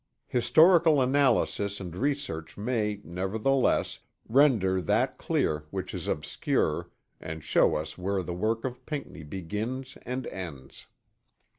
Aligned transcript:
Historical 0.25 0.99
analysis 0.99 1.79
and 1.79 1.95
research 1.95 2.57
may, 2.57 2.99
nevertheless, 3.03 3.99
render 4.27 4.81
that 4.81 5.19
clear 5.19 5.67
which 5.69 5.93
is 5.93 6.07
obscure 6.07 6.89
and 7.19 7.43
show 7.43 7.75
us 7.75 7.99
where 7.99 8.23
the 8.23 8.33
work 8.33 8.65
of 8.65 8.83
Pinckney 8.87 9.21
begins 9.21 9.99
and 10.03 10.25
ends. 10.25 10.87